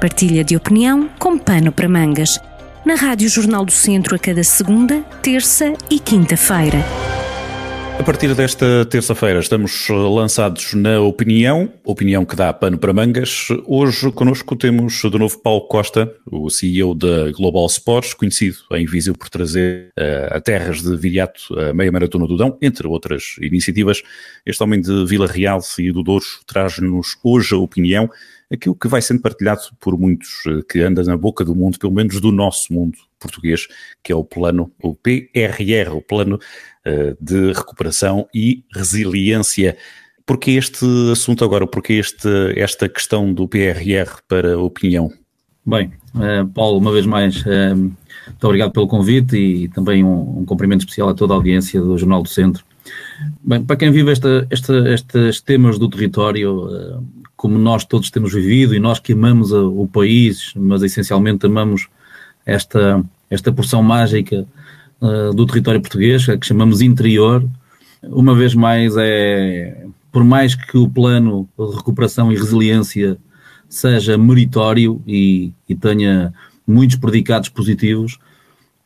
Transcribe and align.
Partilha 0.00 0.42
de 0.42 0.56
opinião 0.56 1.10
com 1.18 1.38
pano 1.38 1.70
para 1.70 1.86
mangas. 1.86 2.40
Na 2.86 2.94
Rádio 2.94 3.28
Jornal 3.28 3.66
do 3.66 3.70
Centro 3.70 4.16
a 4.16 4.18
cada 4.18 4.42
segunda, 4.42 5.02
terça 5.22 5.74
e 5.90 5.98
quinta-feira. 5.98 6.78
A 7.98 8.02
partir 8.02 8.34
desta 8.34 8.86
terça-feira 8.86 9.40
estamos 9.40 9.86
lançados 9.90 10.72
na 10.72 11.00
Opinião, 11.00 11.70
opinião 11.84 12.24
que 12.24 12.34
dá 12.34 12.50
pano 12.50 12.78
para 12.78 12.94
mangas. 12.94 13.48
Hoje 13.66 14.10
connosco 14.10 14.56
temos 14.56 15.02
de 15.02 15.18
novo 15.18 15.38
Paulo 15.38 15.68
Costa, 15.68 16.10
o 16.24 16.48
CEO 16.48 16.94
da 16.94 17.30
Global 17.32 17.66
Sports, 17.66 18.14
conhecido 18.14 18.56
em 18.72 18.86
Viseu 18.86 19.14
por 19.14 19.28
trazer 19.28 19.90
uh, 19.98 20.34
a 20.34 20.40
terras 20.40 20.80
de 20.80 20.96
Viriato 20.96 21.42
a 21.60 21.74
meia 21.74 21.92
maratona 21.92 22.26
do 22.26 22.38
Dão, 22.38 22.56
entre 22.62 22.86
outras 22.86 23.36
iniciativas. 23.38 24.02
Este 24.46 24.62
homem 24.62 24.80
de 24.80 25.04
Vila 25.04 25.26
Real 25.26 25.60
e 25.78 25.92
do 25.92 26.02
Douro 26.02 26.24
traz-nos 26.46 27.18
hoje 27.22 27.54
a 27.54 27.58
opinião 27.58 28.08
aquilo 28.50 28.74
que 28.74 28.88
vai 28.88 29.00
sendo 29.00 29.20
partilhado 29.20 29.62
por 29.78 29.96
muitos 29.96 30.42
eh, 30.46 30.60
que 30.68 30.80
anda 30.80 31.02
na 31.04 31.16
boca 31.16 31.44
do 31.44 31.54
mundo, 31.54 31.78
pelo 31.78 31.92
menos 31.92 32.20
do 32.20 32.32
nosso 32.32 32.72
mundo 32.72 32.98
português, 33.18 33.68
que 34.02 34.12
é 34.12 34.16
o 34.16 34.24
plano, 34.24 34.72
o 34.82 34.94
PRR, 34.94 35.94
o 35.94 36.00
Plano 36.00 36.36
uh, 36.36 37.16
de 37.20 37.52
Recuperação 37.52 38.26
e 38.34 38.64
Resiliência. 38.74 39.76
Porquê 40.24 40.52
este 40.52 40.86
assunto 41.12 41.44
agora? 41.44 41.66
Porquê 41.66 41.94
este, 41.94 42.28
esta 42.56 42.88
questão 42.88 43.32
do 43.32 43.46
PRR 43.46 44.22
para 44.26 44.54
a 44.54 44.58
opinião? 44.58 45.12
Bem, 45.66 45.92
uh, 46.14 46.48
Paulo, 46.48 46.78
uma 46.78 46.90
vez 46.90 47.04
mais, 47.04 47.44
muito 47.44 48.44
obrigado 48.44 48.72
pelo 48.72 48.88
convite 48.88 49.36
e 49.36 49.68
também 49.68 50.02
um, 50.02 50.38
um, 50.38 50.44
cumprimento 50.46 50.80
especial 50.80 51.10
a 51.10 51.14
toda 51.14 51.34
a 51.34 51.36
audiência 51.36 51.78
do 51.80 51.98
Jornal 51.98 52.22
do 52.22 52.28
Centro. 52.28 52.64
Bem, 53.44 53.62
para 53.62 53.76
quem 53.76 53.90
vive 53.92 54.10
esta, 54.10 54.46
esta, 54.50 54.88
estes 54.88 55.42
temas 55.42 55.78
do 55.78 55.90
território, 55.90 57.02
como 57.40 57.56
nós 57.56 57.86
todos 57.86 58.10
temos 58.10 58.34
vivido 58.34 58.74
e 58.74 58.78
nós 58.78 58.98
que 58.98 59.14
amamos 59.14 59.50
o 59.50 59.86
país, 59.86 60.52
mas 60.54 60.82
essencialmente 60.82 61.46
amamos 61.46 61.88
esta, 62.44 63.02
esta 63.30 63.50
porção 63.50 63.82
mágica 63.82 64.46
uh, 65.00 65.32
do 65.32 65.46
território 65.46 65.80
português, 65.80 66.26
que 66.26 66.46
chamamos 66.46 66.82
interior, 66.82 67.42
uma 68.02 68.34
vez 68.34 68.54
mais 68.54 68.94
é, 68.98 69.86
por 70.12 70.22
mais 70.22 70.54
que 70.54 70.76
o 70.76 70.86
plano 70.86 71.48
de 71.58 71.76
recuperação 71.76 72.30
e 72.30 72.36
resiliência 72.36 73.16
seja 73.70 74.18
meritório 74.18 75.00
e, 75.06 75.50
e 75.66 75.74
tenha 75.74 76.34
muitos 76.66 76.96
predicados 76.96 77.48
positivos, 77.48 78.18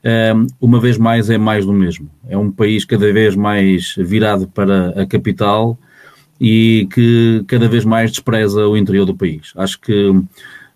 eh, 0.05 0.33
uma 0.61 0.79
vez 0.79 0.97
mais 0.97 1.29
é 1.29 1.39
mais 1.39 1.67
do 1.67 1.73
mesmo. 1.73 2.09
É 2.29 2.39
um 2.39 2.53
país 2.53 2.85
cada 2.85 3.13
vez 3.13 3.35
mais 3.35 3.97
virado 3.99 4.47
para 4.47 4.91
a 4.91 5.07
capital 5.07 5.77
e 6.41 6.89
que 6.93 7.45
cada 7.47 7.69
vez 7.69 7.85
mais 7.85 8.11
despreza 8.11 8.67
o 8.67 8.77
interior 8.77 9.05
do 9.05 9.17
país. 9.17 9.53
Acho 9.57 9.81
que 9.81 10.13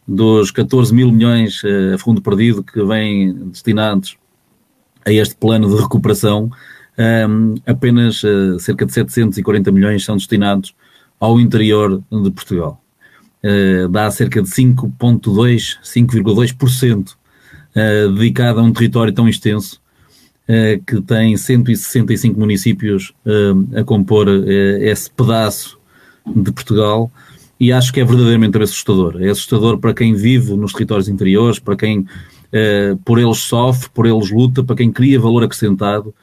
dos 0.06 0.50
14 0.50 0.94
mil 0.94 1.12
milhões 1.12 1.62
uh, 1.62 1.94
a 1.94 1.98
fundo 1.98 2.22
perdido 2.22 2.62
que 2.62 2.82
vêm 2.82 3.34
destinados 3.50 4.16
a 5.04 5.12
este 5.12 5.34
plano 5.36 5.68
de 5.68 5.80
recuperação, 5.80 6.50
ehm, 6.96 7.54
apenas 7.66 8.22
uh, 8.22 8.58
cerca 8.58 8.84
de 8.84 8.92
740 8.92 9.72
milhões 9.72 10.04
são 10.04 10.16
destinados 10.16 10.74
ao 11.18 11.40
interior 11.40 12.02
de 12.10 12.30
Portugal. 12.30 12.82
Uh, 13.42 13.88
dá 13.88 14.10
cerca 14.10 14.42
de 14.42 14.48
5,2%, 14.48 15.78
5,2% 15.82 17.12
uh, 17.12 18.12
dedicado 18.12 18.60
a 18.60 18.62
um 18.62 18.72
território 18.72 19.12
tão 19.12 19.28
extenso 19.28 19.80
que 20.86 21.00
tem 21.02 21.36
165 21.36 22.40
municípios 22.40 23.12
a 23.76 23.84
compor 23.84 24.28
esse 24.80 25.10
pedaço 25.10 25.78
de 26.26 26.50
Portugal 26.50 27.10
e 27.60 27.70
acho 27.70 27.92
que 27.92 28.00
é 28.00 28.04
verdadeiramente 28.04 28.56
assustador. 28.62 29.16
É 29.20 29.28
assustador 29.28 29.78
para 29.78 29.92
quem 29.92 30.14
vive 30.14 30.54
nos 30.54 30.72
territórios 30.72 31.08
interiores, 31.08 31.58
para 31.58 31.76
quem 31.76 32.06
por 33.04 33.18
eles 33.18 33.38
sofre, 33.38 33.90
por 33.92 34.06
eles 34.06 34.30
luta, 34.30 34.64
para 34.64 34.76
quem 34.76 34.90
cria 34.90 35.20
valor 35.20 35.44
acrescentado, 35.44 36.14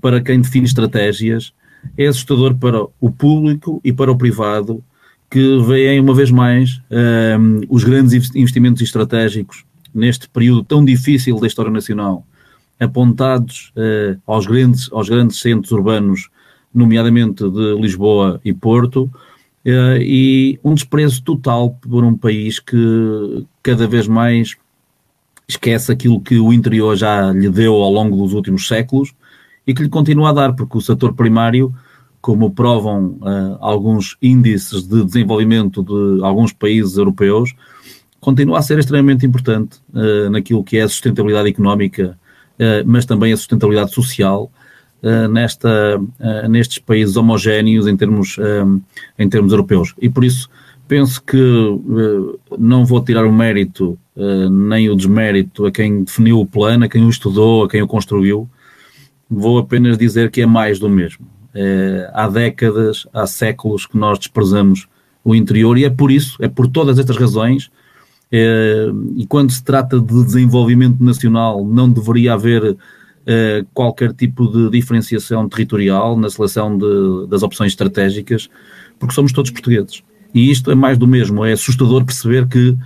para 0.00 0.22
quem 0.22 0.40
define 0.40 0.64
estratégias. 0.64 1.52
É 1.98 2.06
assustador 2.06 2.54
para 2.54 2.82
o 2.98 3.10
público 3.10 3.78
e 3.84 3.92
para 3.92 4.10
o 4.10 4.16
privado 4.16 4.82
que 5.30 5.58
veem 5.66 6.00
uma 6.00 6.14
vez 6.14 6.30
mais 6.30 6.80
os 7.68 7.84
grandes 7.84 8.34
investimentos 8.34 8.80
estratégicos 8.80 9.66
neste 9.94 10.30
período 10.30 10.64
tão 10.64 10.82
difícil 10.82 11.38
da 11.38 11.46
história 11.46 11.70
nacional 11.70 12.26
apontados 12.78 13.72
aos, 14.26 14.46
grandes, 14.46 14.90
aos 14.92 15.08
grandes 15.08 15.40
centros 15.40 15.72
urbanos, 15.72 16.28
nomeadamente 16.74 17.48
de 17.48 17.74
Lisboa 17.80 18.40
e 18.44 18.52
Porto, 18.52 19.10
Uh, 19.66 19.96
e 19.98 20.60
um 20.62 20.74
desprezo 20.74 21.22
total 21.22 21.70
por 21.70 22.04
um 22.04 22.14
país 22.14 22.60
que 22.60 23.46
cada 23.62 23.86
vez 23.86 24.06
mais 24.06 24.56
esquece 25.48 25.90
aquilo 25.90 26.20
que 26.20 26.38
o 26.38 26.52
interior 26.52 26.94
já 26.94 27.32
lhe 27.32 27.48
deu 27.48 27.72
ao 27.76 27.90
longo 27.90 28.14
dos 28.14 28.34
últimos 28.34 28.68
séculos 28.68 29.14
e 29.66 29.72
que 29.72 29.82
lhe 29.82 29.88
continua 29.88 30.28
a 30.28 30.32
dar, 30.34 30.54
porque 30.54 30.76
o 30.76 30.82
setor 30.82 31.14
primário, 31.14 31.74
como 32.20 32.50
provam 32.50 33.18
uh, 33.22 33.56
alguns 33.58 34.18
índices 34.20 34.86
de 34.86 35.02
desenvolvimento 35.02 35.82
de 35.82 36.22
alguns 36.22 36.52
países 36.52 36.98
europeus, 36.98 37.54
continua 38.20 38.58
a 38.58 38.62
ser 38.62 38.78
extremamente 38.78 39.24
importante 39.24 39.78
uh, 39.94 40.28
naquilo 40.28 40.62
que 40.62 40.76
é 40.76 40.82
a 40.82 40.88
sustentabilidade 40.88 41.48
económica, 41.48 42.18
mas 42.86 43.04
também 43.04 43.32
a 43.32 43.36
sustentabilidade 43.36 43.92
social 43.92 44.50
uh, 45.02 45.28
nesta, 45.28 45.98
uh, 45.98 46.48
nestes 46.48 46.78
países 46.78 47.16
homogéneos 47.16 47.86
em 47.86 47.96
termos, 47.96 48.36
em 49.18 49.28
termos 49.28 49.52
europeus. 49.52 49.94
E 50.00 50.08
por 50.08 50.24
isso 50.24 50.48
penso 50.86 51.22
que 51.22 51.36
não 52.58 52.84
vou 52.84 53.02
tirar 53.02 53.24
o 53.24 53.32
mérito 53.32 53.98
nem 54.50 54.88
o 54.90 54.94
desmérito 54.94 55.66
a 55.66 55.72
quem 55.72 56.04
definiu 56.04 56.38
o 56.38 56.46
plano, 56.46 56.84
a 56.84 56.88
quem 56.88 57.04
o 57.04 57.08
estudou, 57.08 57.64
a 57.64 57.68
quem 57.68 57.82
o 57.82 57.86
construiu. 57.86 58.48
Vou 59.28 59.58
apenas 59.58 59.96
dizer 59.96 60.30
que 60.30 60.42
é 60.42 60.46
mais 60.46 60.78
do 60.78 60.88
mesmo. 60.88 61.26
há 62.12 62.28
décadas, 62.28 63.08
há 63.12 63.26
séculos 63.26 63.86
que 63.86 63.96
nós 63.96 64.18
desprezamos 64.18 64.86
o 65.24 65.34
interior 65.34 65.78
e 65.78 65.84
é 65.84 65.90
por 65.90 66.12
isso, 66.12 66.36
é 66.40 66.48
por 66.48 66.68
todas 66.68 66.98
estas 66.98 67.16
razões, 67.16 67.70
e 69.16 69.26
quando 69.26 69.52
se 69.52 69.62
trata 69.62 70.00
de 70.00 70.24
desenvolvimento 70.24 71.02
nacional, 71.02 71.64
não 71.64 71.88
deveria 71.88 72.34
haver 72.34 72.72
uh, 72.72 72.76
qualquer 73.72 74.12
tipo 74.12 74.48
de 74.48 74.70
diferenciação 74.70 75.48
territorial 75.48 76.16
na 76.18 76.28
seleção 76.28 76.76
de, 76.76 77.26
das 77.28 77.42
opções 77.42 77.72
estratégicas, 77.72 78.48
porque 78.98 79.14
somos 79.14 79.32
todos 79.32 79.50
portugueses. 79.50 80.02
E 80.34 80.50
isto 80.50 80.70
é 80.70 80.74
mais 80.74 80.98
do 80.98 81.06
mesmo, 81.06 81.44
é 81.44 81.52
assustador 81.52 82.04
perceber 82.04 82.48
que, 82.48 82.76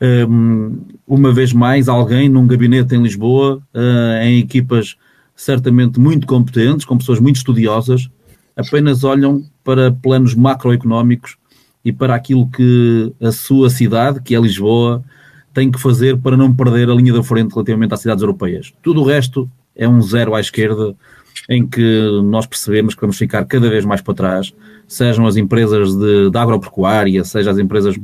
ehm, 0.00 0.78
uma 1.06 1.32
vez 1.32 1.52
mais, 1.52 1.86
alguém 1.86 2.30
num 2.30 2.46
gabinete 2.46 2.94
em 2.94 3.02
Lisboa, 3.02 3.60
uh, 3.74 4.24
em 4.24 4.38
equipas 4.38 4.96
certamente 5.36 6.00
muito 6.00 6.26
competentes, 6.26 6.86
com 6.86 6.96
pessoas 6.96 7.20
muito 7.20 7.36
estudiosas, 7.36 8.08
apenas 8.56 9.04
olham 9.04 9.44
para 9.62 9.92
planos 9.92 10.34
macroeconómicos 10.34 11.36
e 11.84 11.92
para 11.92 12.14
aquilo 12.14 12.48
que 12.48 13.12
a 13.20 13.30
sua 13.30 13.68
cidade, 13.68 14.20
que 14.22 14.34
é 14.34 14.40
Lisboa, 14.40 15.04
tem 15.52 15.70
que 15.70 15.80
fazer 15.80 16.16
para 16.16 16.36
não 16.36 16.52
perder 16.52 16.90
a 16.90 16.94
linha 16.94 17.12
da 17.12 17.22
frente 17.22 17.52
relativamente 17.52 17.94
às 17.94 18.00
cidades 18.00 18.22
europeias. 18.22 18.72
Tudo 18.82 19.02
o 19.02 19.04
resto 19.04 19.48
é 19.76 19.88
um 19.88 20.00
zero 20.00 20.34
à 20.34 20.40
esquerda 20.40 20.94
em 21.48 21.66
que 21.66 22.20
nós 22.24 22.46
percebemos 22.46 22.94
que 22.94 23.00
vamos 23.00 23.18
ficar 23.18 23.44
cada 23.44 23.68
vez 23.68 23.84
mais 23.84 24.00
para 24.00 24.14
trás, 24.14 24.54
sejam 24.88 25.26
as 25.26 25.36
empresas 25.36 25.94
de, 25.94 26.30
de 26.30 26.38
agropecuária, 26.38 27.22
sejam 27.24 27.52
as 27.52 27.58
empresas 27.58 27.96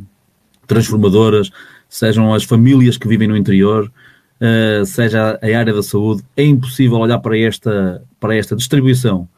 transformadoras, 0.67 1.51
sejam 1.89 2.35
as 2.35 2.45
famílias 2.45 2.97
que 2.97 3.09
vivem 3.09 3.27
no 3.27 3.37
interior, 3.37 3.91
uh, 4.41 4.85
seja 4.85 5.39
a 5.43 5.59
área 5.59 5.73
da 5.73 5.83
saúde, 5.83 6.23
é 6.37 6.45
impossível 6.45 6.99
olhar 6.99 7.19
para 7.19 7.39
esta, 7.39 8.03
para 8.19 8.37
esta 8.37 8.55
distribuição 8.55 9.29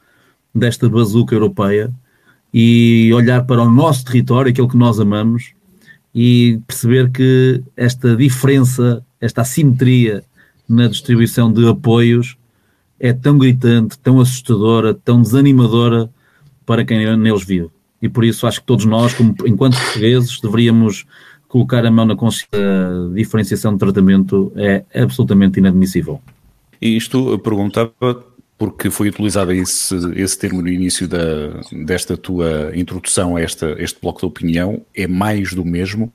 desta 0.54 0.88
bazuca 0.88 1.34
europeia 1.34 1.90
e 2.52 3.10
olhar 3.14 3.44
para 3.44 3.62
o 3.62 3.70
nosso 3.70 4.04
território, 4.04 4.50
aquilo 4.50 4.68
que 4.68 4.76
nós 4.76 5.00
amamos, 5.00 5.52
e 6.14 6.60
perceber 6.66 7.10
que 7.10 7.62
esta 7.76 8.14
diferença, 8.14 9.04
esta 9.20 9.40
assimetria 9.40 10.22
na 10.68 10.86
distribuição 10.86 11.52
de 11.52 11.66
apoios 11.66 12.36
é 13.00 13.12
tão 13.12 13.38
gritante, 13.38 13.98
tão 13.98 14.20
assustadora, 14.20 14.94
tão 14.94 15.22
desanimadora 15.22 16.10
para 16.66 16.84
quem 16.84 17.16
neles 17.16 17.44
vive. 17.44 17.68
E 18.00 18.08
por 18.08 18.24
isso 18.24 18.46
acho 18.46 18.60
que 18.60 18.66
todos 18.66 18.84
nós, 18.84 19.14
como, 19.14 19.34
enquanto 19.46 19.78
portugueses, 19.78 20.40
deveríamos 20.40 21.06
colocar 21.48 21.84
a 21.86 21.90
mão 21.90 22.04
na 22.04 22.16
consciência. 22.16 22.48
A 22.52 23.14
diferenciação 23.14 23.72
de 23.72 23.78
tratamento 23.78 24.52
é 24.56 24.84
absolutamente 24.94 25.58
inadmissível. 25.58 26.20
E 26.80 26.96
isto 26.96 27.38
perguntava 27.38 28.24
porque 28.62 28.90
foi 28.90 29.08
utilizado 29.08 29.52
esse, 29.52 29.92
esse 30.14 30.38
termo 30.38 30.62
no 30.62 30.68
início 30.68 31.08
da, 31.08 31.18
desta 31.84 32.16
tua 32.16 32.70
introdução 32.76 33.34
a 33.34 33.40
esta, 33.40 33.74
este 33.76 34.00
bloco 34.00 34.20
de 34.20 34.26
opinião, 34.26 34.86
é 34.94 35.04
mais 35.04 35.52
do 35.52 35.64
mesmo. 35.64 36.12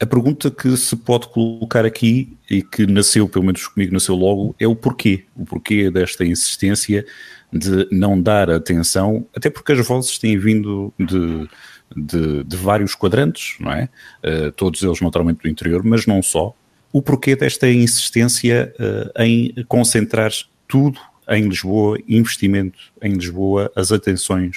A 0.00 0.06
pergunta 0.06 0.50
que 0.50 0.78
se 0.78 0.96
pode 0.96 1.28
colocar 1.28 1.84
aqui 1.84 2.38
e 2.48 2.62
que 2.62 2.86
nasceu, 2.86 3.28
pelo 3.28 3.44
menos 3.44 3.66
comigo, 3.66 3.92
nasceu 3.92 4.14
logo, 4.14 4.56
é 4.58 4.66
o 4.66 4.74
porquê. 4.74 5.24
O 5.36 5.44
porquê 5.44 5.90
desta 5.90 6.24
insistência 6.24 7.04
de 7.52 7.86
não 7.92 8.18
dar 8.18 8.48
atenção, 8.48 9.26
até 9.36 9.50
porque 9.50 9.72
as 9.72 9.86
vozes 9.86 10.16
têm 10.16 10.38
vindo 10.38 10.94
de, 10.98 11.46
de, 11.94 12.44
de 12.44 12.56
vários 12.56 12.94
quadrantes, 12.94 13.56
não 13.60 13.72
é? 13.72 13.90
Uh, 14.24 14.50
todos 14.52 14.82
eles 14.82 15.02
naturalmente 15.02 15.42
do 15.42 15.50
interior, 15.50 15.84
mas 15.84 16.06
não 16.06 16.22
só. 16.22 16.54
O 16.94 17.02
porquê 17.02 17.36
desta 17.36 17.70
insistência 17.70 18.74
uh, 18.80 19.22
em 19.22 19.52
concentrar 19.68 20.30
tudo 20.66 20.98
em 21.30 21.48
Lisboa, 21.48 21.98
investimento 22.08 22.78
em 23.00 23.12
Lisboa, 23.12 23.70
as 23.76 23.92
atenções 23.92 24.56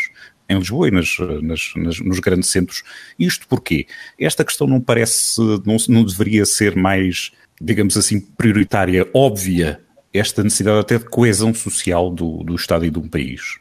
em 0.49 0.57
Lisboa 0.57 0.87
e 0.87 0.91
nas, 0.91 1.17
nas, 1.41 1.73
nas, 1.75 1.99
nos 1.99 2.19
grandes 2.19 2.49
centros. 2.49 2.83
Isto 3.17 3.47
porquê? 3.47 3.87
Esta 4.19 4.43
questão 4.43 4.67
não 4.67 4.81
parece, 4.81 5.39
não, 5.65 5.77
não 5.87 6.03
deveria 6.03 6.45
ser 6.45 6.75
mais, 6.75 7.31
digamos 7.61 7.95
assim, 7.95 8.19
prioritária, 8.19 9.07
óbvia, 9.13 9.79
esta 10.13 10.43
necessidade 10.43 10.79
até 10.79 10.97
de 10.97 11.05
coesão 11.05 11.53
social 11.53 12.09
do, 12.11 12.43
do 12.43 12.55
Estado 12.55 12.85
e 12.85 12.89
de 12.89 12.99
um 12.99 13.07
país? 13.07 13.57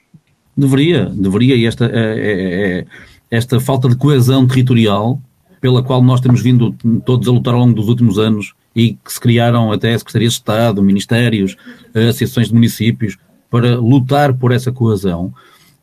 Deveria, 0.56 1.06
deveria, 1.06 1.54
e 1.54 1.64
esta, 1.64 1.86
é, 1.86 1.90
é, 1.90 2.78
é, 2.80 2.86
esta 3.30 3.58
falta 3.58 3.88
de 3.88 3.96
coesão 3.96 4.46
territorial, 4.46 5.20
pela 5.60 5.82
qual 5.82 6.02
nós 6.02 6.20
temos 6.20 6.42
vindo 6.42 6.74
todos 7.06 7.26
a 7.26 7.30
lutar 7.30 7.54
ao 7.54 7.60
longo 7.60 7.74
dos 7.74 7.88
últimos 7.88 8.18
anos, 8.18 8.52
e 8.74 8.94
que 8.94 9.12
se 9.12 9.20
criaram 9.20 9.70
até 9.70 9.96
secretarias 9.96 10.32
de 10.32 10.38
Estado, 10.38 10.82
ministérios, 10.82 11.56
associações 11.94 12.48
de 12.48 12.54
municípios, 12.54 13.16
para 13.50 13.78
lutar 13.78 14.32
por 14.32 14.50
essa 14.50 14.72
coesão, 14.72 15.32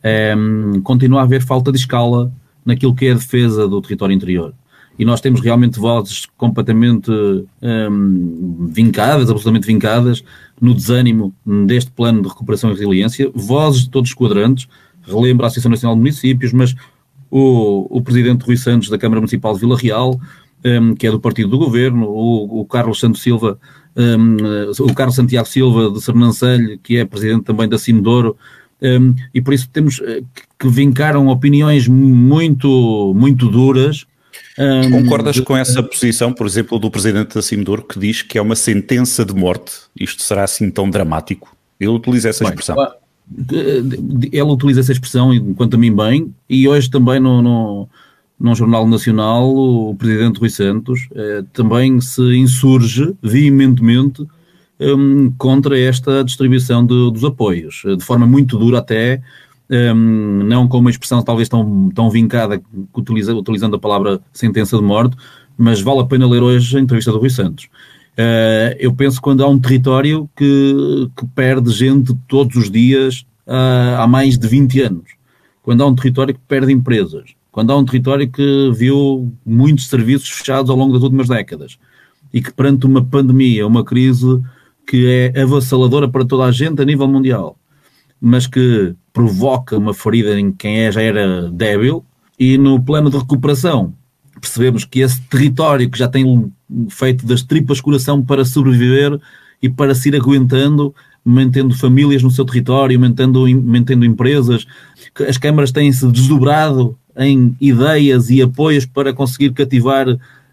é, 0.02 0.34
continua 0.84 1.22
a 1.22 1.24
haver 1.24 1.42
falta 1.42 1.72
de 1.72 1.78
escala 1.78 2.32
naquilo 2.66 2.96
que 2.96 3.06
é 3.06 3.12
a 3.12 3.16
defesa 3.16 3.68
do 3.68 3.82
território 3.82 4.14
interior. 4.14 4.54
E 4.98 5.06
nós 5.06 5.22
temos 5.22 5.40
realmente 5.40 5.80
vozes 5.80 6.26
completamente 6.36 7.10
um, 7.12 8.68
vincadas, 8.70 9.30
absolutamente 9.30 9.66
vincadas, 9.66 10.24
no 10.60 10.74
desânimo 10.74 11.34
deste 11.66 11.90
plano 11.92 12.22
de 12.22 12.28
recuperação 12.28 12.70
e 12.70 12.74
resiliência, 12.74 13.32
vozes 13.34 13.84
de 13.84 13.90
todos 13.90 14.10
os 14.10 14.16
quadrantes, 14.16 14.68
relembro 15.02 15.46
a 15.46 15.48
Associação 15.48 15.72
Nacional 15.72 15.96
de 15.96 16.02
Municípios, 16.02 16.52
mas 16.52 16.76
o, 17.32 17.88
o 17.98 18.02
Presidente 18.02 18.44
Rui 18.44 18.58
Santos 18.58 18.90
da 18.90 18.98
Câmara 18.98 19.22
Municipal 19.22 19.54
de 19.54 19.62
Vila 19.62 19.78
Real, 19.78 20.20
um, 20.66 20.96
que 20.96 21.08
é 21.08 21.12
do 21.12 21.20
partido 21.20 21.50
do 21.50 21.58
governo, 21.58 22.08
o, 22.08 22.62
o 22.62 22.66
Carlos 22.66 23.00
Santos 23.00 23.22
Silva, 23.22 23.60
um, 23.96 24.38
o 24.84 24.94
Carlos 24.94 25.16
Santiago 25.16 25.48
Silva 25.48 25.92
de 25.92 26.02
Sernancelho, 26.02 26.80
que 26.80 26.98
é 26.98 27.06
presidente 27.06 27.44
também 27.44 27.68
da 27.68 27.78
Cimedouro, 27.78 28.38
um, 28.82 29.14
e 29.34 29.42
por 29.42 29.54
isso 29.54 29.70
temos 29.70 30.00
eh, 30.02 30.22
que 30.58 30.70
vincaram 30.70 31.28
opiniões 31.28 31.88
muito, 31.88 33.14
muito 33.16 33.50
duras. 33.50 34.06
Um, 34.58 34.92
Concordas 34.92 35.36
de, 35.36 35.42
com 35.42 35.56
essa 35.56 35.84
posição, 35.84 36.32
por 36.32 36.48
exemplo, 36.48 36.80
do 36.80 36.90
presidente 36.90 37.36
da 37.36 37.42
Cimedouro, 37.42 37.84
que 37.84 38.00
diz 38.00 38.22
que 38.22 38.38
é 38.38 38.42
uma 38.42 38.56
sentença 38.56 39.26
de 39.26 39.34
morte? 39.34 39.74
Isto 40.00 40.24
será 40.24 40.46
assim 40.46 40.72
tão 40.72 40.90
dramático? 40.90 41.54
Ele 41.78 41.92
utiliza 41.92 42.30
essa 42.30 42.46
expressão. 42.46 42.76
Bem, 42.76 42.88
ele 44.32 44.42
utiliza 44.42 44.80
essa 44.80 44.92
expressão, 44.92 45.34
enquanto 45.34 45.76
a 45.76 45.78
mim 45.78 45.96
bem, 45.96 46.34
e 46.50 46.68
hoje 46.68 46.90
também 46.90 47.20
no, 47.20 47.42
no, 47.42 47.90
num 48.40 48.56
jornal 48.56 48.88
nacional, 48.88 49.54
o 49.54 49.96
presidente 49.96 50.40
Rui 50.40 50.50
Santos 50.50 51.08
eh, 51.14 51.44
também 51.52 52.00
se 52.00 52.22
insurge 52.36 53.14
veementemente 53.22 54.26
um, 54.80 55.32
contra 55.38 55.78
esta 55.78 56.24
distribuição 56.24 56.86
de, 56.86 57.12
dos 57.12 57.24
apoios, 57.24 57.84
de 57.86 58.04
forma 58.04 58.26
muito 58.26 58.58
dura 58.58 58.80
até, 58.80 59.22
um, 59.70 60.44
não 60.46 60.68
com 60.68 60.80
uma 60.80 60.90
expressão 60.90 61.22
talvez 61.22 61.50
tão, 61.50 61.90
tão 61.94 62.10
vincada, 62.10 62.62
utiliza, 62.94 63.36
utilizando 63.36 63.76
a 63.76 63.80
palavra 63.80 64.22
sentença 64.32 64.78
de 64.78 64.84
morte, 64.84 65.16
mas 65.58 65.82
vale 65.82 66.00
a 66.00 66.06
pena 66.06 66.28
ler 66.28 66.42
hoje 66.42 66.78
a 66.78 66.80
entrevista 66.80 67.12
do 67.12 67.20
Rui 67.20 67.30
Santos. 67.30 67.66
Uh, 68.18 68.76
eu 68.80 68.94
penso 68.94 69.22
quando 69.22 69.44
há 69.44 69.48
um 69.48 69.60
território 69.60 70.30
que, 70.36 71.10
que 71.16 71.26
perde 71.28 71.72
gente 71.72 72.14
todos 72.28 72.56
os 72.56 72.72
dias 72.72 73.26
uh, 73.48 74.00
há 74.00 74.08
mais 74.08 74.38
de 74.38 74.48
20 74.48 74.82
anos, 74.82 75.12
quando 75.62 75.84
há 75.84 75.88
um 75.88 75.96
território 75.96 76.34
que 76.34 76.42
perde 76.48 76.72
empresas, 76.72 77.36
quando 77.52 77.72
há 77.72 77.78
um 77.78 77.86
território 77.86 78.30
que 78.30 78.72
viu 78.74 79.32
muitos 79.46 79.88
serviços 79.88 80.30
fechados 80.30 80.70
ao 80.70 80.78
longo 80.78 80.94
das 80.94 81.04
últimas 81.04 81.28
décadas 81.28 81.78
e 82.34 82.42
que 82.42 82.54
perante 82.54 82.86
uma 82.86 83.04
pandemia, 83.04 83.66
uma 83.66 83.84
crise 83.84 84.42
que 84.88 85.08
é 85.08 85.42
avassaladora 85.42 86.08
para 86.08 86.26
toda 86.26 86.46
a 86.46 86.52
gente 86.52 86.82
a 86.82 86.86
nível 86.86 87.08
mundial, 87.08 87.58
mas 88.22 88.48
que 88.48 88.96
provoca 89.14 89.78
uma 89.78 89.94
ferida 89.94 90.40
em 90.40 90.52
quem 90.52 90.82
é, 90.82 90.92
já 90.92 91.02
era 91.02 91.50
débil, 91.52 92.04
e 92.40 92.58
no 92.58 92.82
plano 92.82 93.10
de 93.10 93.18
recuperação 93.18 93.94
percebemos 94.40 94.86
que 94.86 95.02
esse 95.02 95.22
território 95.24 95.90
que 95.90 96.00
já 96.00 96.08
tem 96.08 96.52
feito 96.90 97.26
das 97.26 97.44
tripas 97.44 97.82
coração 97.82 98.24
para 98.24 98.46
sobreviver 98.46 99.20
e 99.62 99.70
para 99.70 99.94
se 99.94 100.10
ir 100.10 100.16
aguentando, 100.16 100.96
mantendo 101.26 101.76
famílias 101.76 102.24
no 102.24 102.32
seu 102.32 102.46
território, 102.46 103.00
mantendo, 103.00 103.46
mantendo 103.62 104.06
empresas, 104.06 104.66
as 105.28 105.38
câmaras 105.38 105.72
têm-se 105.72 106.08
desdobrado 106.08 106.98
em 107.18 107.56
ideias 107.60 108.30
e 108.30 108.42
apoios 108.42 108.86
para 108.86 109.14
conseguir 109.14 109.52
cativar 109.54 110.08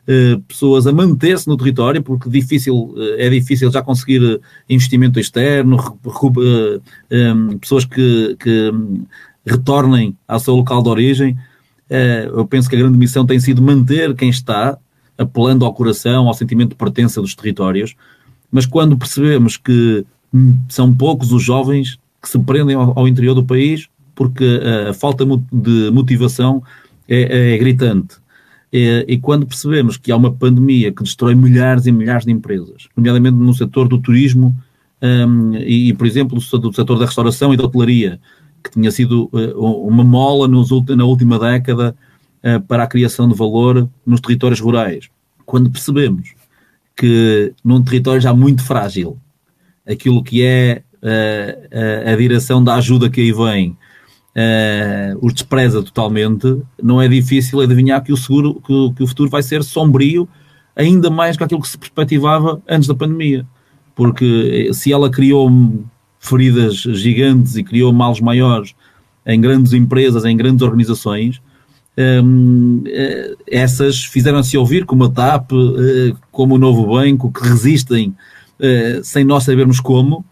eh, 0.09 0.39
pessoas 0.47 0.87
a 0.87 0.93
manter-se 0.93 1.49
no 1.49 1.57
território, 1.57 2.01
porque 2.01 2.31
difícil, 2.31 2.95
eh, 2.97 3.27
é 3.27 3.31
difícil 3.31 3.73
já 3.73 3.83
conseguir 3.83 4.23
eh, 4.23 4.39
investimento 4.69 5.19
externo, 5.19 5.77
pessoas 7.61 7.85
que, 7.85 8.37
que 8.39 8.71
retornem 9.45 10.17
ao 10.29 10.39
seu 10.39 10.55
local 10.55 10.81
de 10.81 10.89
origem. 10.89 11.37
eu 12.33 12.47
penso 12.47 12.69
que 12.69 12.77
a 12.77 12.79
grande 12.79 12.97
missão 12.99 13.27
tem 13.27 13.41
sido 13.41 13.61
manter 13.61 14.15
quem 14.15 14.29
está, 14.29 14.79
apelando 15.19 15.65
ao 15.65 15.75
coração, 15.75 16.29
ao 16.29 16.35
sentimento 16.35 16.71
de 16.71 16.77
pertença 16.77 17.21
dos 17.21 17.35
territórios, 17.35 17.97
mas 18.51 18.65
quando 18.65 18.97
percebemos 18.97 19.57
que 19.57 20.05
hum, 20.33 20.57
são 20.69 20.95
poucos 20.95 21.33
os 21.33 21.43
jovens 21.43 21.99
que 22.23 22.29
se 22.29 22.39
prendem 22.39 22.77
ao, 22.77 22.97
ao 22.97 23.09
interior 23.09 23.35
do 23.35 23.45
país, 23.45 23.89
porque 24.17 24.61
a 24.89 24.93
falta 24.93 25.25
de 25.53 25.91
motivação 25.93 26.63
é, 27.07 27.55
é 27.55 27.59
gritante. 27.59 28.17
E, 28.73 29.05
e, 29.07 29.19
quando 29.19 29.47
percebemos 29.47 29.97
que 29.97 30.11
há 30.11 30.17
uma 30.17 30.33
pandemia 30.33 30.91
que 30.91 31.03
destrói 31.03 31.37
milhares 31.37 31.87
e 31.87 31.93
milhares 31.93 32.27
de 32.27 32.33
empresas, 32.33 32.89
nomeadamente 32.97 33.37
no 33.37 33.55
setor 33.55 33.87
do 33.87 33.99
turismo 33.99 34.57
um, 35.01 35.55
e, 35.55 35.93
por 35.93 36.07
exemplo, 36.07 36.39
do 36.39 36.73
setor 36.73 36.99
da 36.99 37.07
restauração 37.07 37.55
e 37.55 37.57
da 37.57 37.65
hotelaria, 37.65 38.19
que 38.65 38.71
tinha 38.71 38.91
sido 38.91 39.31
uh, 39.33 39.87
uma 39.87 40.03
mola 40.03 40.49
nos, 40.49 40.71
na 40.89 41.05
última 41.05 41.39
década 41.39 41.95
uh, 42.43 42.61
para 42.63 42.83
a 42.83 42.87
criação 42.87 43.29
de 43.29 43.35
valor 43.37 43.89
nos 44.05 44.21
territórios 44.21 44.59
rurais. 44.59 45.09
Quando 45.45 45.71
percebemos 45.71 46.35
que 46.97 47.53
num 47.63 47.83
território 47.83 48.21
já 48.21 48.35
muito 48.35 48.65
frágil, 48.65 49.19
aquilo 49.87 50.25
que 50.25 50.43
é 50.43 50.83
uh, 51.03 52.13
a 52.13 52.17
direção 52.17 52.65
da 52.65 52.75
ajuda 52.75 53.09
que 53.09 53.21
aí 53.21 53.33
vem 53.33 53.77
uh, 54.37 55.19
os 55.23 55.33
despreza 55.33 55.83
totalmente, 55.83 56.63
não 56.83 57.01
é 57.01 57.09
difícil 57.09 57.61
adivinhar 57.61 58.03
que 58.03 58.13
o, 58.13 58.17
seguro, 58.17 58.61
que, 58.61 58.93
que 58.95 59.03
o 59.03 59.07
futuro 59.07 59.31
vai 59.31 59.43
ser 59.43 59.65
sombrio, 59.65 60.29
ainda 60.75 61.09
mais 61.09 61.37
que 61.37 61.45
aquilo 61.45 61.63
que 61.63 61.69
se 61.69 61.79
perspectivava 61.79 62.61
antes 62.69 62.87
da 62.87 62.95
pandemia. 62.95 63.47
Porque 63.95 64.69
eh, 64.69 64.73
se 64.75 64.93
ela 64.93 65.09
criou 65.09 65.51
feridas 66.21 66.75
gigantes 66.77 67.57
e 67.57 67.65
criou 67.65 67.91
males 67.95 68.21
maiores 68.21 68.75
em 69.25 69.41
grandes 69.41 69.73
empresas, 69.73 70.27
em 70.27 70.37
grandes 70.37 70.61
organizações, 70.61 71.41
um, 72.23 72.83
eh, 72.87 73.35
essas 73.51 74.05
fizeram-se 74.05 74.59
ouvir, 74.59 74.85
como 74.85 75.05
a 75.05 75.11
TAP, 75.11 75.51
como 76.31 76.57
o 76.57 76.59
Novo 76.59 76.89
Banco, 76.89 77.33
que 77.33 77.49
resistem 77.49 78.15
sem 79.03 79.25
nós 79.25 79.45
sabermos 79.45 79.81
como, 79.81 80.25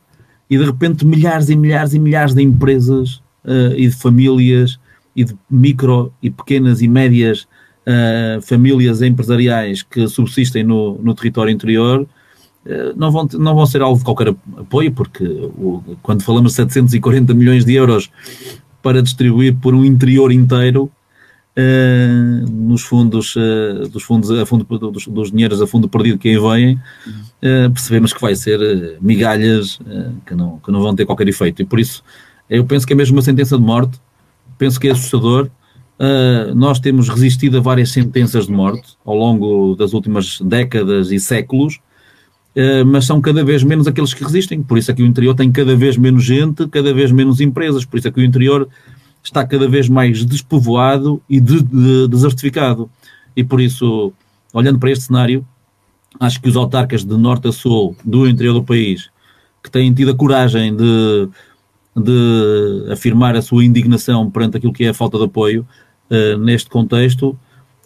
e 0.48 0.58
de 0.58 0.64
repente 0.64 1.06
milhares 1.06 1.48
e 1.48 1.56
milhares 1.56 1.94
e 1.94 1.98
milhares 1.98 2.34
de 2.34 2.42
empresas 2.42 3.22
uh, 3.44 3.74
e 3.76 3.88
de 3.88 3.94
famílias 3.94 4.78
e 5.14 5.24
de 5.24 5.36
micro 5.48 6.12
e 6.22 6.30
pequenas 6.30 6.82
e 6.82 6.88
médias 6.88 7.46
uh, 7.86 8.42
famílias 8.42 9.02
empresariais 9.02 9.82
que 9.82 10.06
subsistem 10.08 10.64
no, 10.64 10.98
no 10.98 11.14
território 11.14 11.52
interior 11.52 12.02
uh, 12.02 12.96
não, 12.96 13.10
vão, 13.10 13.28
não 13.34 13.54
vão 13.54 13.66
ser 13.66 13.82
alvo 13.82 13.98
de 13.98 14.04
qualquer 14.04 14.28
apoio, 14.28 14.92
porque 14.92 15.24
o, 15.24 15.82
quando 16.02 16.22
falamos 16.22 16.52
de 16.52 16.56
740 16.56 17.34
milhões 17.34 17.64
de 17.64 17.74
euros 17.74 18.10
para 18.82 19.02
distribuir 19.02 19.54
por 19.54 19.74
um 19.74 19.84
interior 19.84 20.32
inteiro, 20.32 20.90
Uh, 21.56 22.50
nos 22.50 22.82
fundos, 22.82 23.36
uh, 23.36 23.88
dos 23.88 24.02
fundos 24.02 24.28
a 24.28 24.44
fundo, 24.44 24.64
dos, 24.64 25.06
dos, 25.06 25.30
dinheiros 25.30 25.62
a 25.62 25.68
fundo 25.68 25.88
perdido 25.88 26.18
que 26.18 26.28
aí 26.30 26.36
vêm, 26.36 26.74
uh, 26.74 27.70
percebemos 27.72 28.12
que 28.12 28.20
vai 28.20 28.34
ser 28.34 28.98
migalhas 29.00 29.78
que, 30.26 30.34
não, 30.34 30.58
que 30.58 30.72
não 30.72 30.82
vão 30.82 30.96
ter 30.96 31.06
qualquer 31.06 31.28
efeito. 31.28 31.62
E 31.62 31.64
por 31.64 31.78
isso 31.78 32.02
eu 32.48 32.64
penso 32.64 32.86
que 32.86 32.92
é 32.92 32.96
mesmo 32.96 33.16
uma 33.16 33.22
sentença 33.22 33.56
de 33.56 33.62
morte, 33.62 33.98
penso 34.58 34.78
que 34.78 34.88
é 34.88 34.92
assustador. 34.92 35.50
Uh, 35.98 36.54
nós 36.54 36.80
temos 36.80 37.08
resistido 37.08 37.58
a 37.58 37.60
várias 37.60 37.90
sentenças 37.90 38.46
de 38.46 38.52
morte 38.52 38.96
ao 39.04 39.16
longo 39.16 39.76
das 39.76 39.92
últimas 39.92 40.40
décadas 40.40 41.12
e 41.12 41.20
séculos, 41.20 41.76
uh, 42.56 42.84
mas 42.84 43.04
são 43.04 43.20
cada 43.20 43.44
vez 43.44 43.62
menos 43.62 43.86
aqueles 43.86 44.12
que 44.12 44.24
resistem. 44.24 44.62
Por 44.62 44.76
isso 44.76 44.90
é 44.90 44.94
que 44.94 45.02
o 45.02 45.06
interior 45.06 45.34
tem 45.34 45.50
cada 45.52 45.76
vez 45.76 45.96
menos 45.96 46.24
gente, 46.24 46.66
cada 46.68 46.92
vez 46.92 47.12
menos 47.12 47.40
empresas. 47.40 47.84
Por 47.84 47.98
isso 47.98 48.08
é 48.08 48.10
que 48.10 48.20
o 48.20 48.24
interior 48.24 48.68
está 49.22 49.46
cada 49.46 49.68
vez 49.68 49.88
mais 49.88 50.24
despovoado 50.24 51.22
e 51.28 51.40
de, 51.40 51.62
de, 51.62 52.08
desertificado. 52.08 52.90
E 53.34 53.42
por 53.42 53.60
isso, 53.60 54.12
olhando 54.52 54.78
para 54.78 54.90
este 54.90 55.04
cenário, 55.04 55.46
acho 56.20 56.40
que 56.40 56.48
os 56.48 56.56
autarcas 56.56 57.04
de 57.04 57.16
norte 57.16 57.48
a 57.48 57.52
sul 57.52 57.96
do 58.04 58.28
interior 58.28 58.52
do 58.52 58.62
país, 58.62 59.10
que 59.62 59.70
têm 59.70 59.92
tido 59.92 60.10
a 60.10 60.14
coragem 60.14 60.76
de 60.76 61.28
de 61.96 62.88
afirmar 62.90 63.36
a 63.36 63.42
sua 63.42 63.64
indignação 63.64 64.30
perante 64.30 64.56
aquilo 64.56 64.72
que 64.72 64.84
é 64.84 64.88
a 64.88 64.94
falta 64.94 65.18
de 65.18 65.24
apoio, 65.24 65.66
neste 66.40 66.68
contexto, 66.68 67.36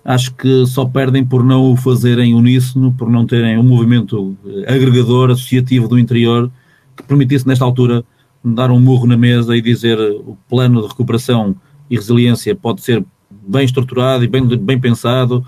acho 0.04 0.34
que 0.34 0.66
só 0.66 0.84
perdem 0.84 1.24
por 1.24 1.44
não 1.44 1.72
o 1.72 1.76
fazerem 1.76 2.34
uníssono, 2.34 2.92
por 2.92 3.10
não 3.10 3.26
terem 3.26 3.58
um 3.58 3.62
movimento 3.62 4.36
agregador, 4.66 5.30
associativo 5.30 5.86
do 5.86 5.98
interior, 5.98 6.50
que 6.96 7.02
permitisse, 7.02 7.46
nesta 7.46 7.64
altura, 7.64 8.04
dar 8.44 8.70
um 8.70 8.80
murro 8.80 9.06
na 9.06 9.16
mesa 9.16 9.56
e 9.56 9.60
dizer 9.60 9.98
o 9.98 10.36
plano 10.48 10.82
de 10.82 10.88
recuperação 10.88 11.54
e 11.90 11.96
resiliência 11.96 12.54
pode 12.54 12.80
ser 12.82 13.04
bem 13.46 13.64
estruturado 13.64 14.24
e 14.24 14.28
bem, 14.28 14.46
bem 14.46 14.80
pensado 14.80 15.44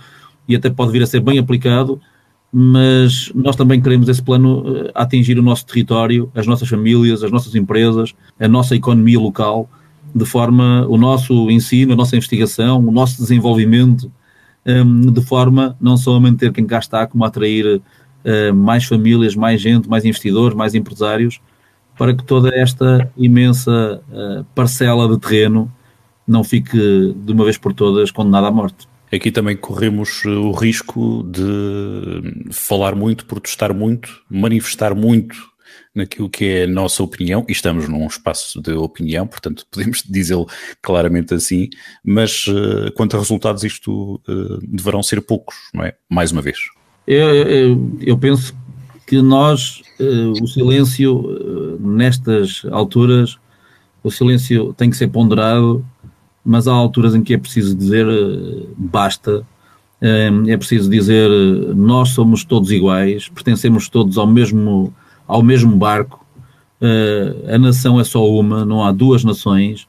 e 0.46 0.56
até 0.56 0.68
pode 0.68 0.92
vir 0.92 1.02
a 1.02 1.06
ser 1.06 1.20
bem 1.20 1.38
aplicado, 1.38 2.00
mas 2.52 3.30
nós 3.34 3.54
também 3.54 3.80
queremos 3.80 4.08
esse 4.08 4.22
plano 4.22 4.60
uh, 4.60 4.90
atingir 4.94 5.38
o 5.38 5.42
nosso 5.42 5.64
território, 5.66 6.30
as 6.34 6.46
nossas 6.46 6.68
famílias, 6.68 7.22
as 7.22 7.30
nossas 7.30 7.54
empresas, 7.54 8.14
a 8.38 8.48
nossa 8.48 8.74
economia 8.74 9.20
local, 9.20 9.68
de 10.14 10.24
forma 10.24 10.84
o 10.88 10.98
nosso 10.98 11.50
ensino, 11.50 11.92
a 11.92 11.96
nossa 11.96 12.16
investigação, 12.16 12.84
o 12.84 12.90
nosso 12.90 13.18
desenvolvimento, 13.18 14.10
ehm, 14.64 15.12
de 15.12 15.22
forma 15.22 15.76
não 15.80 15.96
só 15.96 16.16
a 16.16 16.20
manter 16.20 16.52
quem 16.52 16.66
cá 16.66 16.80
está, 16.80 17.06
como 17.06 17.24
a 17.24 17.28
atrair 17.28 17.76
uh, 17.76 18.54
mais 18.54 18.84
famílias, 18.84 19.36
mais 19.36 19.60
gente, 19.60 19.88
mais 19.88 20.04
investidores, 20.04 20.56
mais 20.56 20.74
empresários, 20.74 21.40
para 21.96 22.14
que 22.14 22.24
toda 22.24 22.52
esta 22.54 23.10
imensa 23.16 24.02
uh, 24.10 24.44
parcela 24.54 25.08
de 25.08 25.18
terreno 25.18 25.70
não 26.26 26.42
fique 26.42 26.76
de 26.76 27.32
uma 27.32 27.44
vez 27.44 27.58
por 27.58 27.72
todas 27.72 28.10
condenada 28.10 28.48
à 28.48 28.50
morte. 28.50 28.89
Aqui 29.12 29.32
também 29.32 29.56
corremos 29.56 30.22
eh, 30.24 30.28
o 30.28 30.52
risco 30.52 31.24
de 31.24 32.52
falar 32.52 32.94
muito, 32.94 33.26
protestar 33.26 33.74
muito, 33.74 34.22
manifestar 34.30 34.94
muito 34.94 35.50
naquilo 35.92 36.30
que 36.30 36.44
é 36.44 36.64
a 36.64 36.66
nossa 36.68 37.02
opinião, 37.02 37.44
e 37.48 37.52
estamos 37.52 37.88
num 37.88 38.06
espaço 38.06 38.62
de 38.62 38.72
opinião, 38.72 39.26
portanto 39.26 39.66
podemos 39.70 40.04
dizê-lo 40.08 40.46
claramente 40.80 41.34
assim, 41.34 41.68
mas 42.04 42.46
uh, 42.46 42.92
quanto 42.94 43.16
a 43.16 43.18
resultados 43.18 43.64
isto 43.64 44.20
uh, 44.28 44.58
deverão 44.62 45.02
ser 45.02 45.20
poucos, 45.20 45.56
não 45.74 45.84
é? 45.84 45.94
Mais 46.08 46.30
uma 46.30 46.40
vez. 46.40 46.58
Eu, 47.06 47.34
eu, 47.34 47.98
eu 48.00 48.18
penso 48.18 48.54
que 49.06 49.20
nós, 49.20 49.82
uh, 49.98 50.40
o 50.40 50.46
silêncio, 50.46 51.76
nestas 51.80 52.62
alturas, 52.70 53.36
o 54.02 54.10
silêncio 54.10 54.72
tem 54.74 54.88
que 54.88 54.96
ser 54.96 55.08
ponderado 55.08 55.84
mas 56.44 56.66
há 56.66 56.72
alturas 56.72 57.14
em 57.14 57.22
que 57.22 57.34
é 57.34 57.38
preciso 57.38 57.74
dizer 57.74 58.06
eh, 58.06 58.66
basta, 58.76 59.46
eh, 60.00 60.30
é 60.48 60.56
preciso 60.56 60.90
dizer 60.90 61.28
nós 61.74 62.10
somos 62.10 62.44
todos 62.44 62.70
iguais, 62.70 63.28
pertencemos 63.28 63.88
todos 63.88 64.16
ao 64.18 64.26
mesmo, 64.26 64.92
ao 65.26 65.42
mesmo 65.42 65.76
barco, 65.76 66.24
eh, 66.80 67.54
a 67.54 67.58
nação 67.58 68.00
é 68.00 68.04
só 68.04 68.26
uma, 68.28 68.64
não 68.64 68.82
há 68.84 68.92
duas 68.92 69.22
nações, 69.24 69.86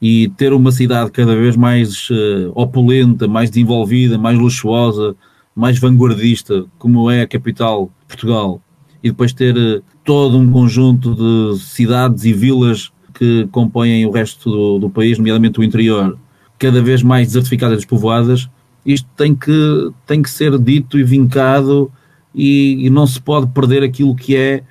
e 0.00 0.28
ter 0.28 0.52
uma 0.52 0.70
cidade 0.70 1.10
cada 1.10 1.34
vez 1.34 1.56
mais 1.56 2.08
opulenta, 2.54 3.26
mais 3.26 3.48
desenvolvida, 3.48 4.18
mais 4.18 4.38
luxuosa, 4.38 5.16
mais 5.54 5.78
vanguardista, 5.78 6.66
como 6.78 7.10
é 7.10 7.22
a 7.22 7.26
capital 7.26 7.90
Portugal, 8.06 8.60
e 9.02 9.08
depois 9.08 9.32
ter 9.32 9.82
todo 10.04 10.36
um 10.36 10.52
conjunto 10.52 11.14
de 11.14 11.58
cidades 11.60 12.26
e 12.26 12.32
vilas 12.34 12.92
que 13.16 13.48
compõem 13.50 14.04
o 14.04 14.10
resto 14.10 14.50
do, 14.50 14.78
do 14.78 14.90
país, 14.90 15.16
nomeadamente 15.16 15.58
o 15.58 15.64
interior, 15.64 16.18
cada 16.58 16.82
vez 16.82 17.02
mais 17.02 17.28
desertificadas 17.28 17.76
e 17.76 17.80
despovoadas, 17.80 18.48
isto 18.84 19.08
tem 19.16 19.34
que, 19.34 19.90
tem 20.06 20.22
que 20.22 20.30
ser 20.30 20.58
dito 20.58 20.98
e 20.98 21.02
vincado 21.02 21.90
e, 22.34 22.86
e, 22.86 22.90
não 22.90 23.06
se 23.06 23.20
pode 23.20 23.46
perder 23.48 23.82
aquilo 23.82 24.14
que 24.14 24.36
é 24.36 24.62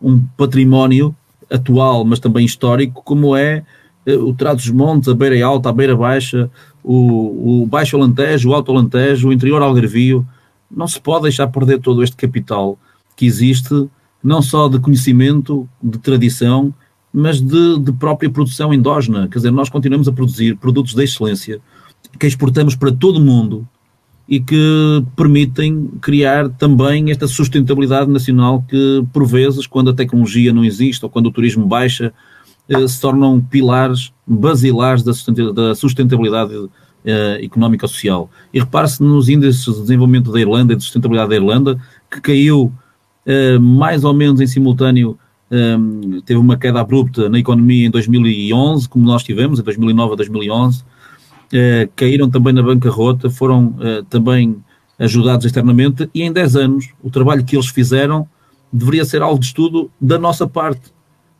um 0.00 0.20
património 0.36 1.14
atual, 1.50 2.04
mas 2.04 2.18
também 2.18 2.44
histórico, 2.44 3.02
como 3.04 3.36
é 3.36 3.62
eh, 4.06 4.16
o 4.16 4.32
Trato 4.32 4.56
dos 4.56 4.70
Montes, 4.70 5.08
a 5.08 5.14
Beira 5.14 5.44
Alta, 5.44 5.68
a 5.68 5.72
Beira 5.72 5.94
Baixa, 5.94 6.50
o, 6.82 7.62
o 7.62 7.66
Baixo 7.66 7.96
Alentejo, 7.96 8.48
o 8.48 8.54
Alto 8.54 8.72
Alentejo, 8.72 9.28
o 9.28 9.32
interior 9.32 9.60
Algarvio. 9.60 10.26
Não 10.70 10.88
se 10.88 11.00
pode 11.00 11.24
deixar 11.24 11.48
perder 11.48 11.80
todo 11.80 12.02
este 12.02 12.16
capital 12.16 12.78
que 13.14 13.26
existe, 13.26 13.88
não 14.24 14.40
só 14.40 14.68
de 14.68 14.78
conhecimento, 14.78 15.68
de 15.82 15.98
tradição, 15.98 16.72
mas 17.12 17.40
de, 17.40 17.78
de 17.78 17.92
própria 17.92 18.30
produção 18.30 18.72
endógena. 18.72 19.28
Quer 19.28 19.38
dizer, 19.38 19.50
nós 19.50 19.68
continuamos 19.68 20.08
a 20.08 20.12
produzir 20.12 20.56
produtos 20.56 20.94
de 20.94 21.02
excelência 21.02 21.60
que 22.18 22.26
exportamos 22.26 22.74
para 22.74 22.92
todo 22.92 23.16
o 23.16 23.20
mundo 23.20 23.66
e 24.28 24.38
que 24.38 25.04
permitem 25.16 25.90
criar 26.00 26.48
também 26.50 27.10
esta 27.10 27.26
sustentabilidade 27.26 28.08
nacional 28.10 28.64
que, 28.68 29.04
por 29.12 29.26
vezes, 29.26 29.66
quando 29.66 29.90
a 29.90 29.94
tecnologia 29.94 30.52
não 30.52 30.64
existe 30.64 31.04
ou 31.04 31.10
quando 31.10 31.26
o 31.26 31.32
turismo 31.32 31.66
baixa, 31.66 32.12
eh, 32.68 32.86
se 32.86 33.00
tornam 33.00 33.40
pilares 33.40 34.12
basilares 34.24 35.02
da 35.02 35.74
sustentabilidade 35.74 36.54
eh, 37.04 37.40
económica 37.42 37.88
social. 37.88 38.30
E 38.54 38.60
repare-se 38.60 39.02
nos 39.02 39.28
índices 39.28 39.74
de 39.74 39.80
desenvolvimento 39.80 40.30
da 40.30 40.40
Irlanda 40.40 40.74
e 40.74 40.76
de 40.76 40.84
sustentabilidade 40.84 41.30
da 41.30 41.36
Irlanda, 41.36 41.80
que 42.08 42.20
caiu 42.20 42.72
eh, 43.26 43.58
mais 43.58 44.04
ou 44.04 44.14
menos 44.14 44.40
em 44.40 44.46
simultâneo 44.46 45.18
um, 45.50 46.20
teve 46.20 46.38
uma 46.38 46.56
queda 46.56 46.80
abrupta 46.80 47.28
na 47.28 47.38
economia 47.38 47.86
em 47.86 47.90
2011, 47.90 48.88
como 48.88 49.04
nós 49.04 49.22
tivemos, 49.22 49.58
em 49.58 49.62
2009 49.62 50.12
a 50.12 50.16
2011, 50.16 50.80
uh, 50.80 50.84
eh, 51.52 51.88
caíram 51.96 52.30
também 52.30 52.52
na 52.52 52.62
bancarrota, 52.62 53.28
foram 53.28 53.74
uh, 53.78 54.04
também 54.08 54.56
ajudados 54.98 55.44
externamente, 55.44 56.08
e 56.14 56.22
em 56.22 56.32
10 56.32 56.56
anos 56.56 56.88
o 57.02 57.10
trabalho 57.10 57.44
que 57.44 57.56
eles 57.56 57.68
fizeram 57.68 58.28
deveria 58.72 59.04
ser 59.04 59.22
alvo 59.22 59.40
de 59.40 59.46
estudo 59.46 59.90
da 60.00 60.18
nossa 60.18 60.46
parte, 60.46 60.92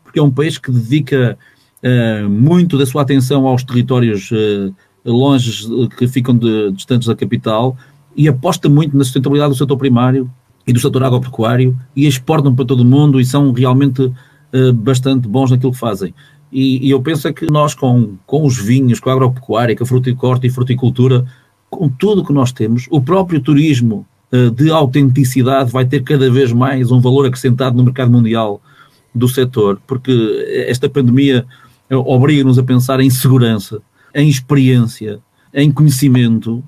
porque 0.02 0.18
é 0.18 0.22
um 0.22 0.30
país 0.30 0.58
que 0.58 0.72
dedica 0.72 1.38
uh, 1.84 2.28
muito 2.28 2.76
da 2.76 2.86
sua 2.86 3.02
atenção 3.02 3.46
aos 3.46 3.62
territórios 3.62 4.30
longe, 5.04 5.66
que 5.96 6.08
ficam 6.08 6.36
de, 6.36 6.72
distantes 6.72 7.06
da 7.06 7.14
capital, 7.14 7.76
e 8.16 8.28
aposta 8.28 8.68
muito 8.68 8.96
na 8.96 9.04
sustentabilidade 9.04 9.52
do 9.52 9.56
setor 9.56 9.76
primário, 9.76 10.30
e 10.66 10.72
do 10.72 10.80
setor 10.80 11.02
agropecuário 11.02 11.76
e 11.94 12.06
exportam 12.06 12.54
para 12.54 12.64
todo 12.64 12.80
o 12.80 12.84
mundo 12.84 13.20
e 13.20 13.24
são 13.24 13.52
realmente 13.52 14.02
uh, 14.02 14.72
bastante 14.72 15.26
bons 15.26 15.50
naquilo 15.50 15.72
que 15.72 15.78
fazem. 15.78 16.14
E, 16.52 16.86
e, 16.86 16.90
eu 16.90 17.00
penso 17.00 17.28
é 17.28 17.32
que 17.32 17.46
nós, 17.46 17.74
com, 17.74 18.16
com 18.26 18.44
os 18.44 18.58
vinhos, 18.58 18.98
com 18.98 19.08
a 19.08 19.12
agropecuária, 19.12 19.76
com 19.76 19.84
a 19.84 19.86
fruticorte 19.86 20.46
e 20.46 20.50
fruticultura, 20.50 21.24
com 21.68 21.88
tudo 21.88 22.24
que 22.24 22.32
nós 22.32 22.50
temos, 22.50 22.86
o 22.90 23.00
próprio 23.00 23.40
turismo 23.40 24.06
uh, 24.32 24.50
de 24.50 24.70
autenticidade 24.70 25.70
vai 25.70 25.84
ter 25.84 26.02
cada 26.02 26.30
vez 26.30 26.52
mais 26.52 26.90
um 26.90 27.00
valor 27.00 27.26
acrescentado 27.26 27.76
no 27.76 27.84
mercado 27.84 28.10
mundial 28.10 28.60
do 29.14 29.28
setor, 29.28 29.80
porque 29.86 30.64
esta 30.68 30.88
pandemia 30.88 31.46
uh, 31.90 31.96
obriga-nos 31.96 32.58
a 32.58 32.62
pensar 32.62 33.00
em 33.00 33.10
segurança, 33.10 33.80
em 34.14 34.28
experiência, 34.28 35.20
em 35.54 35.70
conhecimento 35.70 36.62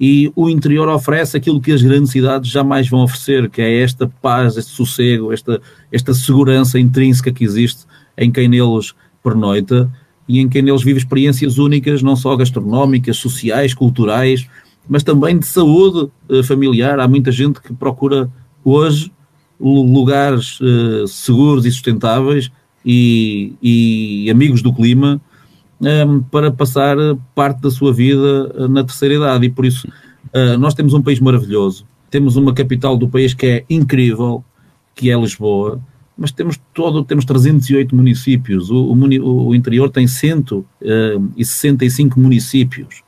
e 0.00 0.30
o 0.36 0.48
interior 0.48 0.88
oferece 0.88 1.36
aquilo 1.36 1.60
que 1.60 1.72
as 1.72 1.82
grandes 1.82 2.12
cidades 2.12 2.50
jamais 2.50 2.88
vão 2.88 3.02
oferecer, 3.02 3.50
que 3.50 3.60
é 3.60 3.82
esta 3.82 4.06
paz, 4.22 4.56
este 4.56 4.70
sossego, 4.70 5.32
esta, 5.32 5.60
esta 5.90 6.14
segurança 6.14 6.78
intrínseca 6.78 7.32
que 7.32 7.42
existe 7.42 7.84
em 8.16 8.30
quem 8.30 8.46
neles 8.46 8.94
pernoita 9.22 9.90
e 10.28 10.38
em 10.38 10.48
quem 10.48 10.62
neles 10.62 10.82
vive 10.82 10.98
experiências 10.98 11.58
únicas, 11.58 12.00
não 12.00 12.14
só 12.14 12.36
gastronómicas, 12.36 13.16
sociais, 13.16 13.74
culturais, 13.74 14.46
mas 14.88 15.02
também 15.02 15.36
de 15.38 15.46
saúde 15.46 16.10
eh, 16.28 16.42
familiar. 16.42 17.00
Há 17.00 17.08
muita 17.08 17.32
gente 17.32 17.60
que 17.60 17.72
procura 17.72 18.30
hoje 18.64 19.10
lugares 19.60 20.60
uh, 20.60 21.08
seguros 21.08 21.66
e 21.66 21.72
sustentáveis 21.72 22.48
e, 22.84 23.54
e 23.60 24.30
amigos 24.30 24.62
do 24.62 24.72
clima 24.72 25.20
um, 25.80 25.86
ehm, 25.86 26.20
para 26.30 26.50
passar 26.50 26.96
parte 27.34 27.60
da 27.60 27.70
sua 27.70 27.92
vida 27.92 28.54
eh, 28.56 28.68
na 28.68 28.84
terceira 28.84 29.14
idade. 29.14 29.46
E 29.46 29.50
por 29.50 29.64
isso 29.64 29.88
uh, 30.34 30.58
nós 30.58 30.74
temos 30.74 30.94
um 30.94 31.02
país 31.02 31.20
maravilhoso, 31.20 31.86
temos 32.10 32.36
uma 32.36 32.52
capital 32.52 32.96
do 32.96 33.08
país 33.08 33.34
que 33.34 33.46
é 33.46 33.64
incrível, 33.68 34.44
que 34.94 35.10
é 35.10 35.18
Lisboa, 35.18 35.80
mas 36.16 36.32
temos 36.32 36.58
todo, 36.74 37.04
temos 37.04 37.24
308 37.24 37.94
municípios, 37.94 38.70
o, 38.70 38.92
o, 38.92 39.48
o 39.48 39.54
interior 39.54 39.88
tem 39.88 40.06
165 40.06 42.18
uh, 42.18 42.22
municípios. 42.22 43.02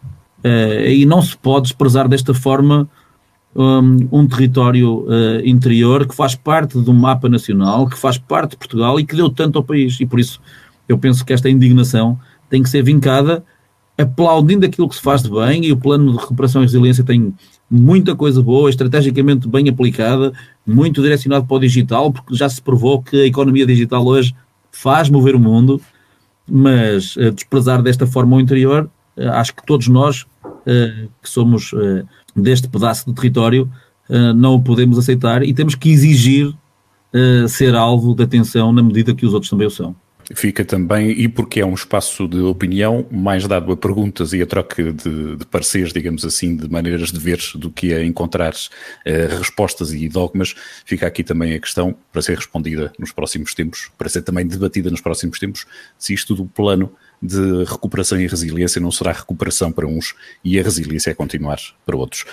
Uh, 0.44 0.88
e 0.88 1.04
não 1.04 1.20
se 1.20 1.36
pode 1.36 1.64
desprezar 1.64 2.08
desta 2.08 2.32
forma 2.32 2.88
um, 3.54 4.08
um 4.12 4.26
território 4.26 5.00
uh, 5.00 5.44
interior 5.44 6.06
que 6.06 6.14
faz 6.14 6.34
parte 6.34 6.78
do 6.78 6.94
mapa 6.94 7.28
nacional, 7.28 7.88
que 7.88 7.98
faz 7.98 8.16
parte 8.16 8.52
de 8.52 8.56
Portugal 8.56 8.98
e 8.98 9.04
que 9.04 9.16
deu 9.16 9.28
tanto 9.28 9.58
ao 9.58 9.64
país. 9.64 10.00
E 10.00 10.06
por 10.06 10.20
isso 10.20 10.40
eu 10.88 10.98
penso 10.98 11.24
que 11.24 11.32
esta 11.32 11.50
indignação 11.50 12.18
tem 12.50 12.62
que 12.62 12.68
ser 12.68 12.82
vincada 12.82 13.42
aplaudindo 14.00 14.64
aquilo 14.64 14.88
que 14.88 14.96
se 14.96 15.02
faz 15.02 15.22
de 15.22 15.30
bem 15.30 15.64
e 15.64 15.72
o 15.72 15.76
plano 15.76 16.12
de 16.12 16.18
recuperação 16.18 16.62
e 16.62 16.64
resiliência 16.64 17.04
tem 17.04 17.34
muita 17.70 18.16
coisa 18.16 18.42
boa, 18.42 18.70
estrategicamente 18.70 19.46
bem 19.46 19.68
aplicada, 19.68 20.32
muito 20.66 21.02
direcionado 21.02 21.46
para 21.46 21.56
o 21.56 21.60
digital, 21.60 22.10
porque 22.10 22.34
já 22.34 22.48
se 22.48 22.60
provou 22.60 23.02
que 23.02 23.22
a 23.22 23.26
economia 23.26 23.66
digital 23.66 24.04
hoje 24.04 24.34
faz 24.72 25.08
mover 25.10 25.34
o 25.34 25.40
mundo, 25.40 25.80
mas 26.48 27.14
uh, 27.16 27.30
desprezar 27.30 27.82
desta 27.82 28.06
forma 28.06 28.36
o 28.36 28.40
interior, 28.40 28.90
uh, 29.16 29.28
acho 29.32 29.54
que 29.54 29.64
todos 29.64 29.86
nós 29.86 30.22
uh, 30.42 31.08
que 31.22 31.28
somos 31.28 31.72
deste 32.34 32.68
pedaço 32.68 33.06
de 33.06 33.14
território 33.14 33.70
não 34.34 34.54
o 34.54 34.62
podemos 34.62 34.98
aceitar 34.98 35.42
e 35.42 35.54
temos 35.54 35.76
que 35.76 35.88
exigir 35.88 36.52
ser 37.48 37.76
alvo 37.76 38.14
de 38.14 38.24
atenção 38.24 38.72
na 38.72 38.82
medida 38.82 39.14
que 39.14 39.24
os 39.24 39.34
outros 39.34 39.50
também 39.50 39.66
o 39.66 39.70
são. 39.70 39.94
Fica 40.34 40.64
também, 40.64 41.10
e 41.10 41.28
porque 41.28 41.60
é 41.60 41.66
um 41.66 41.74
espaço 41.74 42.28
de 42.28 42.38
opinião 42.38 43.06
mais 43.10 43.46
dado 43.46 43.72
a 43.72 43.76
perguntas 43.76 44.32
e 44.32 44.42
a 44.42 44.46
troca 44.46 44.92
de, 44.92 45.36
de 45.36 45.46
pareceres, 45.46 45.92
digamos 45.92 46.24
assim, 46.24 46.56
de 46.56 46.70
maneiras 46.70 47.10
de 47.10 47.18
ver 47.18 47.40
do 47.54 47.70
que 47.70 47.92
a 47.92 48.04
encontrar 48.04 48.52
uh, 48.52 49.38
respostas 49.38 49.92
e 49.92 50.08
dogmas, 50.08 50.54
fica 50.84 51.06
aqui 51.06 51.24
também 51.24 51.54
a 51.54 51.60
questão 51.60 51.94
para 52.12 52.22
ser 52.22 52.36
respondida 52.36 52.92
nos 52.98 53.12
próximos 53.12 53.54
tempos, 53.54 53.90
para 53.96 54.08
ser 54.08 54.22
também 54.22 54.46
debatida 54.46 54.90
nos 54.90 55.00
próximos 55.00 55.38
tempos, 55.38 55.66
se 55.98 56.14
isto 56.14 56.34
do 56.34 56.46
plano 56.46 56.92
de 57.22 57.64
recuperação 57.64 58.18
e 58.18 58.26
resiliência 58.26 58.80
não 58.80 58.90
será 58.90 59.12
recuperação 59.12 59.70
para 59.70 59.86
uns 59.86 60.14
e 60.42 60.58
a 60.58 60.62
resiliência 60.62 61.10
é 61.10 61.14
continuar 61.14 61.58
para 61.84 61.96
outros. 61.96 62.24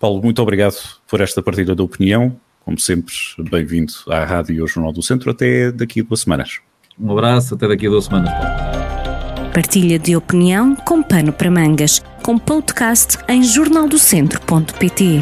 Paulo, 0.00 0.20
muito 0.22 0.42
obrigado 0.42 0.76
por 1.06 1.20
esta 1.20 1.42
partida 1.42 1.74
de 1.74 1.82
opinião. 1.82 2.38
Como 2.64 2.78
sempre, 2.78 3.14
bem-vindo 3.50 3.92
à 4.08 4.24
Rádio 4.24 4.54
e 4.54 4.60
ao 4.60 4.68
Jornal 4.68 4.92
do 4.92 5.02
Centro. 5.02 5.30
Até 5.30 5.70
daqui 5.72 6.00
a 6.00 6.04
duas 6.04 6.20
semanas. 6.20 6.60
Um 6.98 7.12
abraço, 7.12 7.54
até 7.54 7.68
daqui 7.68 7.86
a 7.86 7.90
duas 7.90 8.04
semanas. 8.04 8.32
Partilha 9.52 9.98
de 9.98 10.16
opinião 10.16 10.74
com 10.74 11.02
pano 11.02 11.32
para 11.32 11.50
mangas, 11.50 12.02
com 12.22 12.38
podcast 12.38 13.18
em 13.28 13.42
jornaldocentro.pt. 13.42 15.20